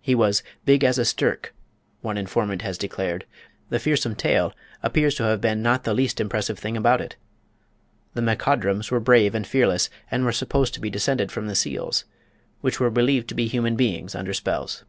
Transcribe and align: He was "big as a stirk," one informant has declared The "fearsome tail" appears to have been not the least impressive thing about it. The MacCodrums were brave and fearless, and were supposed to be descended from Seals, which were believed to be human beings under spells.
He 0.00 0.14
was 0.14 0.42
"big 0.64 0.82
as 0.82 0.96
a 0.96 1.04
stirk," 1.04 1.52
one 2.00 2.16
informant 2.16 2.62
has 2.62 2.78
declared 2.78 3.26
The 3.68 3.78
"fearsome 3.78 4.14
tail" 4.16 4.54
appears 4.82 5.14
to 5.16 5.24
have 5.24 5.42
been 5.42 5.60
not 5.60 5.84
the 5.84 5.92
least 5.92 6.22
impressive 6.22 6.58
thing 6.58 6.74
about 6.74 7.02
it. 7.02 7.16
The 8.14 8.22
MacCodrums 8.22 8.90
were 8.90 8.98
brave 8.98 9.34
and 9.34 9.46
fearless, 9.46 9.90
and 10.10 10.24
were 10.24 10.32
supposed 10.32 10.72
to 10.72 10.80
be 10.80 10.88
descended 10.88 11.30
from 11.30 11.54
Seals, 11.54 12.06
which 12.62 12.80
were 12.80 12.88
believed 12.88 13.28
to 13.28 13.34
be 13.34 13.46
human 13.46 13.76
beings 13.76 14.14
under 14.14 14.32
spells. 14.32 14.84